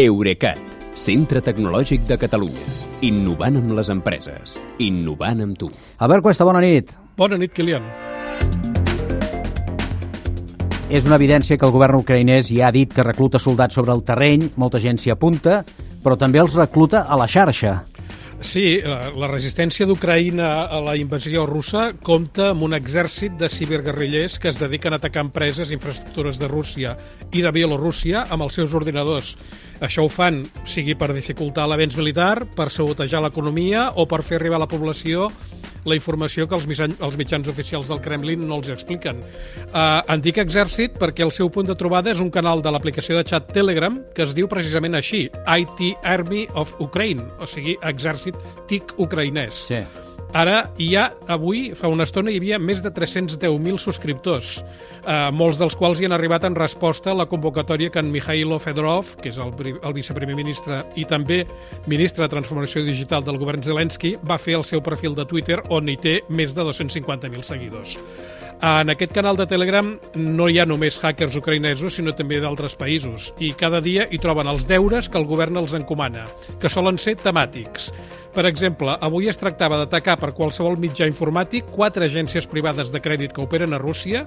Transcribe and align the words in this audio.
Eurecat, 0.00 0.60
centre 0.96 1.42
tecnològic 1.44 2.06
de 2.08 2.16
Catalunya. 2.16 2.62
Innovant 3.04 3.58
amb 3.58 3.74
les 3.76 3.90
empreses. 3.92 4.54
Innovant 4.80 5.42
amb 5.44 5.58
tu. 5.60 5.68
Albert 6.00 6.24
Cuesta, 6.24 6.46
bona 6.48 6.62
nit. 6.64 6.94
Bona 7.20 7.36
nit, 7.36 7.52
Kilian. 7.52 7.84
És 10.88 11.04
una 11.04 11.18
evidència 11.20 11.60
que 11.60 11.68
el 11.68 11.74
govern 11.74 12.00
ucraïnès 12.00 12.48
ja 12.48 12.70
ha 12.70 12.72
dit 12.72 12.88
que 12.96 13.04
recluta 13.04 13.38
soldats 13.38 13.76
sobre 13.76 13.92
el 13.92 14.00
terreny, 14.00 14.48
molta 14.56 14.80
gent 14.80 14.96
s'hi 14.96 15.12
apunta, 15.12 15.60
però 16.00 16.16
també 16.16 16.40
els 16.40 16.56
recluta 16.56 17.04
a 17.04 17.20
la 17.20 17.28
xarxa. 17.28 17.82
Sí, 18.40 18.80
la, 18.80 19.10
la 19.20 19.28
resistència 19.28 19.84
d'Ucraïna 19.84 20.46
a 20.72 20.78
la 20.80 20.94
invasió 20.96 21.42
russa 21.44 21.90
compta 22.00 22.48
amb 22.54 22.64
un 22.64 22.72
exèrcit 22.72 23.34
de 23.36 23.50
ciberguerrillers 23.52 24.38
que 24.40 24.48
es 24.48 24.56
dediquen 24.56 24.96
a 24.96 24.98
atacar 25.00 25.26
empreses 25.26 25.68
i 25.68 25.76
infraestructures 25.76 26.40
de 26.40 26.48
Rússia 26.48 26.94
i 27.36 27.44
de 27.44 27.52
Bielorússia 27.52 28.24
amb 28.32 28.46
els 28.46 28.56
seus 28.56 28.72
ordinadors. 28.74 29.34
Això 29.84 30.06
ho 30.06 30.08
fan, 30.08 30.40
sigui 30.64 30.96
per 30.96 31.12
dificultar 31.12 31.68
l'avenç 31.68 31.98
militar, 32.00 32.46
per 32.56 32.70
sabotejar 32.72 33.20
l'economia 33.26 33.90
o 34.00 34.08
per 34.08 34.22
fer 34.24 34.40
arribar 34.40 34.56
a 34.56 34.64
la 34.64 34.72
població 34.72 35.28
la 35.84 35.96
informació 35.96 36.46
que 36.48 36.56
els 36.58 36.66
mitjans, 36.70 37.00
els 37.00 37.16
mitjans 37.20 37.48
oficials 37.50 37.90
del 37.92 38.02
Kremlin 38.04 38.46
no 38.46 38.60
els 38.60 38.70
expliquen. 38.72 39.22
Uh, 39.70 40.00
en 40.10 40.24
dic 40.24 40.40
exèrcit 40.42 40.98
perquè 41.00 41.24
el 41.26 41.34
seu 41.34 41.50
punt 41.52 41.70
de 41.70 41.76
trobada 41.78 42.12
és 42.12 42.20
un 42.22 42.30
canal 42.34 42.62
de 42.64 42.72
l'aplicació 42.72 43.18
de 43.18 43.24
xat 43.28 43.52
Telegram 43.56 44.00
que 44.14 44.26
es 44.26 44.36
diu 44.36 44.50
precisament 44.50 44.98
així, 44.98 45.26
IT 45.46 46.04
Army 46.04 46.46
of 46.54 46.74
Ukraine, 46.80 47.26
o 47.40 47.48
sigui, 47.48 47.78
exèrcit 47.82 48.38
TIC 48.70 48.96
ucraïnès. 49.00 49.66
Sí. 49.70 49.84
Ara 50.30 50.70
hi 50.78 50.92
ha, 50.94 51.08
avui, 51.26 51.72
fa 51.74 51.88
una 51.90 52.04
estona, 52.06 52.30
hi 52.30 52.38
havia 52.38 52.58
més 52.62 52.78
de 52.84 52.92
310.000 52.94 53.80
subscriptors, 53.82 54.60
eh, 55.02 55.30
molts 55.34 55.58
dels 55.58 55.74
quals 55.74 55.98
hi 55.98 56.06
han 56.06 56.14
arribat 56.14 56.46
en 56.46 56.54
resposta 56.54 57.10
a 57.10 57.16
la 57.18 57.26
convocatòria 57.26 57.90
que 57.90 57.98
en 57.98 58.12
Mikhailo 58.14 58.60
Fedorov, 58.62 59.16
que 59.18 59.32
és 59.32 59.40
el, 59.42 59.50
el 59.74 59.96
viceprimer 59.96 60.38
ministre 60.38 60.84
i 60.94 61.06
també 61.10 61.42
ministre 61.90 62.22
de 62.22 62.30
Transformació 62.30 62.84
Digital 62.86 63.26
del 63.26 63.40
govern 63.42 63.66
Zelensky, 63.66 64.14
va 64.22 64.38
fer 64.38 64.54
el 64.60 64.66
seu 64.68 64.84
perfil 64.86 65.18
de 65.18 65.26
Twitter 65.26 65.58
on 65.68 65.90
hi 65.90 65.98
té 65.98 66.20
més 66.30 66.54
de 66.54 66.62
250.000 66.62 67.50
seguidors. 67.50 67.98
En 68.60 68.92
aquest 68.92 69.14
canal 69.16 69.38
de 69.38 69.46
Telegram 69.48 69.86
no 70.20 70.46
hi 70.52 70.58
ha 70.60 70.66
només 70.68 70.98
hackers 71.00 71.38
ucraïnesos, 71.38 71.94
sinó 71.96 72.12
també 72.12 72.42
d'altres 72.42 72.74
països, 72.76 73.30
i 73.40 73.54
cada 73.56 73.78
dia 73.80 74.04
hi 74.12 74.18
troben 74.20 74.50
els 74.52 74.66
deures 74.68 75.08
que 75.08 75.16
el 75.16 75.24
govern 75.24 75.56
els 75.56 75.72
encomana, 75.78 76.26
que 76.60 76.68
solen 76.68 77.00
ser 77.00 77.14
temàtics. 77.22 77.88
Per 78.34 78.44
exemple, 78.44 78.98
avui 79.00 79.32
es 79.32 79.40
tractava 79.40 79.78
d'atacar 79.80 80.18
per 80.20 80.34
qualsevol 80.36 80.76
mitjà 80.76 81.08
informàtic 81.08 81.72
quatre 81.72 82.04
agències 82.04 82.44
privades 82.52 82.92
de 82.92 83.00
crèdit 83.00 83.32
que 83.32 83.40
operen 83.46 83.72
a 83.72 83.80
Rússia, 83.80 84.26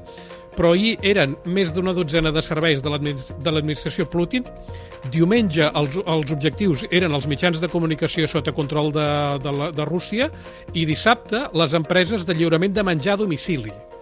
però 0.58 0.74
ahir 0.74 0.98
eren 1.06 1.38
més 1.46 1.70
d'una 1.70 1.94
dotzena 1.94 2.34
de 2.34 2.42
serveis 2.42 2.82
de 2.82 2.90
l'administració 2.90 4.10
Putin. 4.10 4.50
Diumenge 5.14 5.70
els, 5.70 6.02
els 6.02 6.34
objectius 6.34 6.88
eren 6.90 7.14
els 7.14 7.30
mitjans 7.30 7.62
de 7.62 7.70
comunicació 7.70 8.26
sota 8.26 8.52
control 8.52 8.90
de, 8.98 9.10
de, 9.46 9.58
la, 9.62 9.72
de 9.78 9.86
Rússia 9.86 10.34
i 10.74 10.90
dissabte 10.90 11.52
les 11.54 11.78
empreses 11.78 12.26
de 12.26 12.34
lliurament 12.34 12.74
de 12.74 12.90
menjar 12.90 13.14
a 13.14 13.28
domicili 13.28 13.93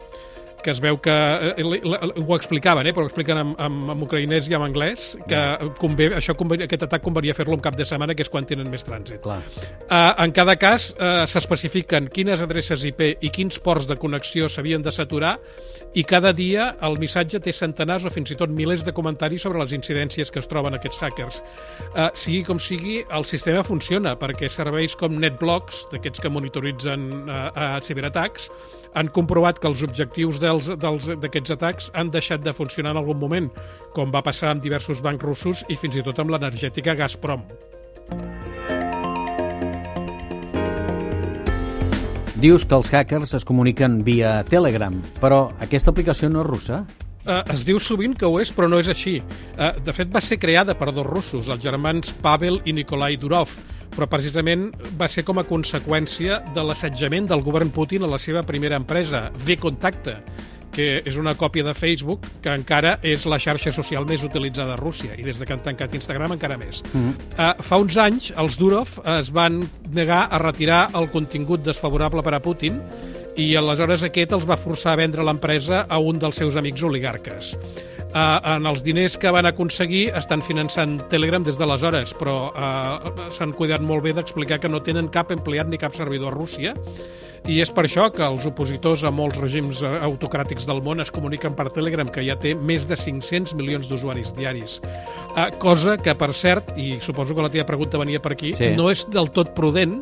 que 0.64 0.72
es 0.74 0.82
veu 0.84 1.00
que 1.02 1.12
eh, 1.12 1.64
ho 1.64 2.36
explicaven, 2.36 2.88
eh, 2.88 2.94
però 2.96 3.06
ho 3.06 3.10
expliquen 3.10 3.42
en, 3.42 3.54
en, 3.58 3.80
en 3.94 4.06
ucraïnès 4.06 4.50
i 4.52 4.58
en 4.58 4.66
anglès, 4.66 5.12
que 5.28 5.38
yeah. 5.38 5.72
convé, 5.80 6.12
això 6.18 6.36
convé, 6.38 6.62
aquest 6.66 6.86
atac 6.88 7.04
convenia 7.06 7.36
fer-lo 7.38 7.58
en 7.58 7.64
cap 7.64 7.78
de 7.78 7.88
setmana, 7.88 8.16
que 8.18 8.26
és 8.26 8.32
quan 8.32 8.48
tenen 8.48 8.70
més 8.72 8.86
trànsit. 8.88 9.22
Clar. 9.24 9.40
Uh, 9.88 10.12
en 10.24 10.34
cada 10.36 10.56
cas 10.62 10.92
uh, 10.96 11.24
s'especifiquen 11.30 12.10
quines 12.14 12.42
adreces 12.44 12.86
IP 12.88 13.04
i 13.22 13.32
quins 13.34 13.60
ports 13.64 13.90
de 13.90 13.98
connexió 14.00 14.50
s'havien 14.50 14.84
de 14.86 14.94
saturar 14.94 15.38
i 15.98 16.06
cada 16.08 16.32
dia 16.34 16.70
el 16.88 16.98
missatge 17.02 17.42
té 17.44 17.52
centenars 17.56 18.06
o 18.08 18.12
fins 18.14 18.32
i 18.32 18.38
tot 18.40 18.52
milers 18.54 18.86
de 18.88 18.94
comentaris 18.96 19.44
sobre 19.44 19.60
les 19.60 19.74
incidències 19.76 20.32
que 20.32 20.40
es 20.40 20.48
troben 20.52 20.78
aquests 20.78 21.02
hackers. 21.04 21.42
Uh, 21.92 22.10
sigui 22.16 22.44
com 22.48 22.62
sigui, 22.62 23.02
el 23.12 23.28
sistema 23.28 23.66
funciona 23.68 24.16
perquè 24.20 24.50
serveis 24.52 24.96
com 25.00 25.18
NetBlocks, 25.20 25.88
d'aquests 25.92 26.24
que 26.24 26.32
monitoritzen 26.32 27.10
uh, 27.26 27.50
uh, 27.52 27.74
ciberatacs, 27.84 28.50
han 28.94 29.10
comprovat 29.14 29.60
que 29.60 29.70
els 29.70 29.84
objectius 29.86 30.40
d'aquests 30.42 31.56
atacs 31.58 31.92
han 31.96 32.12
deixat 32.12 32.44
de 32.44 32.54
funcionar 32.54 32.96
en 32.96 33.02
algun 33.02 33.20
moment, 33.20 33.50
com 33.96 34.12
va 34.12 34.24
passar 34.26 34.52
amb 34.52 34.64
diversos 34.64 35.02
bancs 35.04 35.24
russos 35.24 35.66
i 35.70 35.78
fins 35.80 35.98
i 35.98 36.04
tot 36.06 36.20
amb 36.20 36.34
l'energètica 36.34 36.96
Gazprom. 36.96 37.46
Dius 42.42 42.66
que 42.66 42.74
els 42.74 42.90
hackers 42.90 43.36
es 43.38 43.46
comuniquen 43.46 44.00
via 44.02 44.40
Telegram, 44.50 44.96
però 45.22 45.52
aquesta 45.62 45.92
aplicació 45.94 46.32
no 46.32 46.42
és 46.42 46.48
russa? 46.48 46.80
Uh, 47.22 47.44
es 47.54 47.62
diu 47.68 47.78
sovint 47.78 48.16
que 48.18 48.26
ho 48.26 48.40
és, 48.42 48.50
però 48.50 48.66
no 48.66 48.80
és 48.82 48.88
així. 48.90 49.20
Uh, 49.54 49.76
de 49.86 49.94
fet, 49.94 50.10
va 50.10 50.24
ser 50.26 50.40
creada 50.42 50.74
per 50.74 50.90
dos 50.90 51.06
russos, 51.06 51.52
els 51.54 51.62
germans 51.62 52.10
Pavel 52.24 52.58
i 52.66 52.74
Nikolai 52.74 53.20
Durov, 53.22 53.54
però 53.96 54.08
precisament 54.10 54.70
va 55.00 55.10
ser 55.12 55.26
com 55.28 55.40
a 55.42 55.48
conseqüència 55.48 56.42
de 56.56 56.64
l'assetjament 56.64 57.28
del 57.30 57.44
govern 57.46 57.72
Putin 57.74 58.08
a 58.08 58.12
la 58.12 58.20
seva 58.22 58.44
primera 58.48 58.80
empresa, 58.80 59.30
V-Contacte, 59.46 60.18
que 60.72 61.02
és 61.06 61.18
una 61.20 61.34
còpia 61.36 61.66
de 61.68 61.74
Facebook 61.76 62.26
que 62.42 62.54
encara 62.56 62.96
és 63.04 63.26
la 63.30 63.40
xarxa 63.42 63.74
social 63.76 64.08
més 64.08 64.24
utilitzada 64.24 64.78
a 64.78 64.80
Rússia 64.80 65.18
i 65.20 65.26
des 65.28 65.40
de 65.40 65.46
que 65.46 65.54
han 65.54 65.64
tancat 65.64 65.94
Instagram 65.98 66.38
encara 66.38 66.58
més. 66.58 66.82
Mm 66.94 67.02
-hmm. 67.02 67.16
uh, 67.36 67.64
fa 67.64 67.78
uns 67.78 67.98
anys 67.98 68.32
els 68.38 68.58
Durov 68.58 69.00
es 69.20 69.32
van 69.32 69.62
negar 69.92 70.28
a 70.32 70.40
retirar 70.40 70.90
el 70.96 71.10
contingut 71.10 71.64
desfavorable 71.64 72.24
per 72.24 72.34
a 72.34 72.40
Putin 72.40 72.80
i 73.36 73.56
aleshores 73.56 74.04
aquest 74.04 74.32
els 74.32 74.48
va 74.48 74.58
forçar 74.58 74.94
a 74.94 74.96
vendre 74.96 75.24
l'empresa 75.24 75.86
a 75.90 76.00
un 76.00 76.20
dels 76.20 76.36
seus 76.36 76.56
amics 76.56 76.84
oligarques. 76.84 77.58
Uh, 78.12 78.42
en 78.58 78.68
els 78.68 78.82
diners 78.84 79.14
que 79.16 79.32
van 79.32 79.48
aconseguir 79.48 80.10
estan 80.20 80.42
finançant 80.44 80.98
Telegram 81.08 81.46
des 81.48 81.56
d'aleshores, 81.56 82.12
però 82.20 82.36
uh, 82.52 83.30
s'han 83.32 83.54
cuidat 83.56 83.80
molt 83.80 84.04
bé 84.04 84.12
d'explicar 84.18 84.60
que 84.60 84.68
no 84.68 84.82
tenen 84.84 85.08
cap 85.08 85.32
empleat 85.32 85.72
ni 85.72 85.80
cap 85.80 85.96
servidor 85.96 86.34
a 86.34 86.36
Rússia 86.36 86.76
i 87.50 87.58
és 87.62 87.72
per 87.74 87.88
això 87.88 88.06
que 88.14 88.22
els 88.22 88.46
opositors 88.46 89.02
a 89.08 89.10
molts 89.14 89.40
regims 89.42 89.82
eh, 89.82 89.90
autocràtics 90.06 90.68
del 90.70 90.82
món 90.86 91.02
es 91.02 91.10
comuniquen 91.14 91.56
per 91.58 91.72
Telegram, 91.74 92.10
que 92.14 92.22
ja 92.28 92.36
té 92.38 92.54
més 92.54 92.86
de 92.90 92.98
500 93.00 93.56
milions 93.58 93.90
d'usuaris 93.90 94.36
diaris. 94.38 94.78
Uh, 95.32 95.48
cosa 95.62 95.96
que, 95.98 96.14
per 96.18 96.30
cert, 96.38 96.70
i 96.78 97.00
suposo 97.02 97.34
que 97.34 97.46
la 97.46 97.50
teva 97.54 97.66
pregunta 97.66 98.02
venia 98.02 98.22
per 98.22 98.36
aquí, 98.36 98.54
sí. 98.54 98.70
no 98.78 98.92
és 98.94 99.08
del 99.10 99.32
tot 99.34 99.56
prudent, 99.58 100.02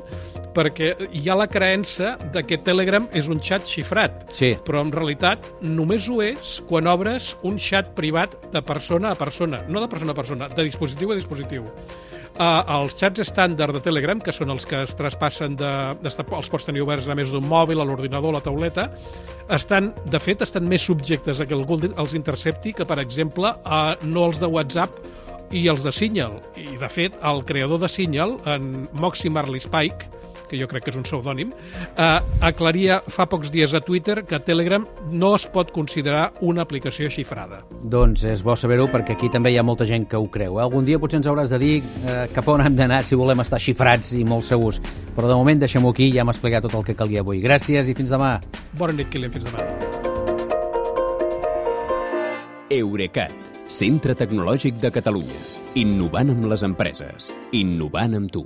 perquè 0.56 0.92
hi 1.16 1.30
ha 1.30 1.38
la 1.38 1.48
creença 1.52 2.16
de 2.34 2.44
que 2.48 2.60
Telegram 2.66 3.08
és 3.16 3.30
un 3.32 3.42
xat 3.44 3.68
xifrat, 3.70 4.28
sí. 4.36 4.54
però 4.66 4.84
en 4.86 4.94
realitat 4.96 5.46
només 5.62 6.10
ho 6.10 6.20
és 6.26 6.60
quan 6.70 6.90
obres 6.90 7.34
un 7.48 7.60
xat 7.62 7.94
privat 7.98 8.36
de 8.54 8.62
persona 8.66 9.14
a 9.14 9.20
persona, 9.20 9.64
no 9.70 9.84
de 9.84 9.90
persona 9.92 10.16
a 10.16 10.18
persona, 10.18 10.50
de 10.54 10.68
dispositiu 10.68 11.14
a 11.14 11.20
dispositiu. 11.20 11.68
Uh, 12.40 12.62
els 12.78 12.94
xats 12.96 13.20
estàndard 13.20 13.76
de 13.76 13.82
Telegram, 13.84 14.20
que 14.24 14.32
són 14.32 14.54
els 14.54 14.64
que 14.64 14.78
es 14.86 14.94
traspassen 14.96 15.58
de, 15.59 15.72
de, 16.00 16.12
els 16.38 16.52
pots 16.52 16.68
tenir 16.68 16.86
oberts 16.86 17.09
a 17.12 17.18
més 17.18 17.34
d'un 17.34 17.44
mòbil, 17.44 17.82
a 17.82 17.88
l'ordinador, 17.88 18.32
a 18.32 18.38
la 18.38 18.44
tauleta, 18.46 18.86
estan, 19.52 19.90
de 20.08 20.22
fet, 20.24 20.46
estan 20.46 20.70
més 20.70 20.86
subjectes 20.88 21.42
a 21.42 21.48
que 21.50 21.58
algú 21.58 21.76
els 21.90 22.16
intercepti 22.16 22.72
que, 22.78 22.88
per 22.88 23.02
exemple, 23.04 23.52
uh, 23.66 23.92
no 24.08 24.30
els 24.30 24.40
de 24.40 24.48
WhatsApp 24.48 24.96
i 25.52 25.66
els 25.68 25.84
de 25.84 25.92
Signal. 25.92 26.38
I, 26.56 26.78
de 26.80 26.90
fet, 26.94 27.18
el 27.26 27.44
creador 27.50 27.82
de 27.82 27.90
Signal, 27.92 28.38
en 28.48 28.88
Moxie 28.94 29.34
Marley 29.34 29.59
Spike, 29.59 30.08
que 30.50 30.60
jo 30.60 30.68
crec 30.70 30.88
que 30.88 30.94
és 30.94 30.98
un 31.00 31.06
pseudònim, 31.08 31.54
eh, 31.96 32.20
aclaria 32.42 33.00
fa 33.08 33.28
pocs 33.30 33.52
dies 33.54 33.74
a 33.74 33.82
Twitter 33.86 34.24
que 34.26 34.40
Telegram 34.40 34.86
no 35.12 35.36
es 35.38 35.46
pot 35.48 35.72
considerar 35.76 36.34
una 36.42 36.66
aplicació 36.66 37.10
xifrada. 37.14 37.62
Doncs 37.84 38.26
és 38.26 38.44
bo 38.44 38.56
saber-ho 38.58 38.90
perquè 38.92 39.16
aquí 39.16 39.30
també 39.30 39.54
hi 39.54 39.59
ha 39.62 39.64
molta 39.64 39.86
gent 39.86 40.08
que 40.09 40.18
ho 40.18 40.28
creu. 40.32 40.59
Eh? 40.59 40.64
Algun 40.64 40.86
dia 40.86 41.00
potser 41.00 41.22
ens 41.22 41.30
hauràs 41.30 41.54
de 41.54 41.62
dir 41.62 41.76
eh, 41.80 42.28
cap 42.34 42.48
on 42.48 42.66
hem 42.66 42.76
d'anar 42.76 43.04
si 43.06 43.16
volem 43.20 43.46
estar 43.46 43.62
xifrats 43.62 44.14
i 44.18 44.26
molt 44.26 44.48
segurs. 44.50 44.82
Però 45.16 45.30
de 45.30 45.38
moment 45.38 45.62
deixem-ho 45.62 45.94
aquí, 45.94 46.12
ja 46.14 46.26
hem 46.26 46.34
explicat 46.34 46.66
tot 46.68 46.76
el 46.80 46.86
que 46.88 46.98
calia 46.98 47.22
avui. 47.22 47.42
Gràcies 47.44 47.90
i 47.90 47.98
fins 47.98 48.12
demà. 48.16 48.38
Bona 48.78 48.98
nit, 48.98 49.09
Kilian, 49.14 49.34
fins 49.34 49.50
demà. 49.50 49.66
Eurecat, 52.70 53.34
centre 53.66 54.14
tecnològic 54.14 54.78
de 54.78 54.92
Catalunya. 54.94 55.40
Innovant 55.82 56.30
amb 56.36 56.46
les 56.52 56.66
empreses. 56.68 57.34
Innovant 57.58 58.18
amb 58.20 58.29
tu. 58.34 58.46